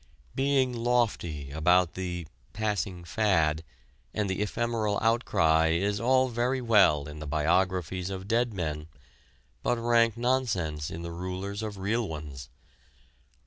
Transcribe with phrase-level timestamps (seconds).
[0.33, 3.63] Being lofty about the "passing fad"
[4.15, 8.87] and the ephemeral outcry is all very well in the biographies of dead men,
[9.61, 12.49] but rank nonsense in the rulers of real ones.